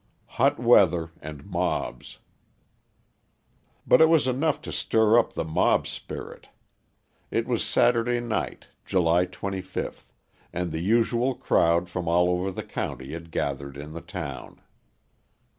[0.41, 2.17] Hot Weather and Mobs
[3.85, 6.47] But it was enough to stir up the mob spirit.
[7.29, 10.11] It was Saturday night, July 25th,
[10.51, 14.59] and the usual crowd from all over the county had gathered in the town.